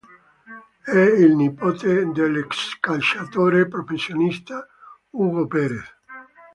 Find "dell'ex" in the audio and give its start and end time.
2.11-2.79